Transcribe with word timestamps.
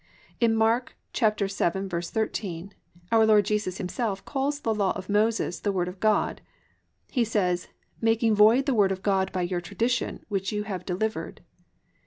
"+ 0.19 0.39
In 0.39 0.55
Mark 0.55 0.95
7:13 1.13 2.71
Our 3.11 3.23
Lord 3.27 3.45
Jesus 3.45 3.77
Himself 3.77 4.25
calls 4.25 4.61
the 4.61 4.73
law 4.73 4.93
of 4.97 5.09
Moses 5.09 5.59
"the 5.59 5.71
Word 5.71 5.87
of 5.87 5.99
God." 5.99 6.41
He 7.11 7.23
says 7.23 7.67
+"making 8.01 8.33
void 8.33 8.65
the 8.65 8.73
Word 8.73 8.91
of 8.91 9.03
God 9.03 9.31
by 9.31 9.43
your 9.43 9.61
tradition, 9.61 10.25
which 10.27 10.51
ye 10.51 10.63
have 10.63 10.87
delivered." 10.87 11.41